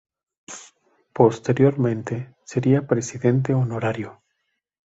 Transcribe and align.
Posteriormente 1.13 2.33
sería 2.43 2.87
presidente 2.87 3.53
honorario. 3.53 4.19